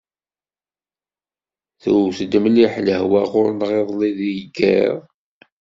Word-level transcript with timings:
Tewt-d 1.81 2.33
mliḥ 2.43 2.73
lehwa 2.85 3.21
ɣur-neɣ 3.31 3.69
iḍelli 3.79 4.11
deg 4.19 4.37
yiḍ. 4.39 4.97